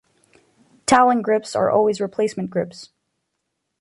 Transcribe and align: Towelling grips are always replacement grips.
Towelling 0.87 1.21
grips 1.21 1.55
are 1.55 1.69
always 1.69 2.01
replacement 2.01 2.49
grips. 2.49 2.89